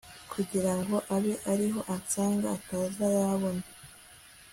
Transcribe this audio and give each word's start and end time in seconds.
kugira 0.31 0.73
ngo 0.79 0.97
abe 1.15 1.33
ariho 1.51 1.79
ansanga 1.95 2.45
ataza 2.57 3.05
yabona 3.17 3.63